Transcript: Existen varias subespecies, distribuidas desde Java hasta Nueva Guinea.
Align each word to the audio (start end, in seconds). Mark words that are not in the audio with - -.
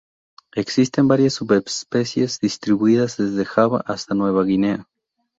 Existen 0.55 1.07
varias 1.07 1.35
subespecies, 1.35 2.39
distribuidas 2.39 3.17
desde 3.17 3.45
Java 3.45 3.83
hasta 3.85 4.15
Nueva 4.15 4.43
Guinea. 4.43 4.87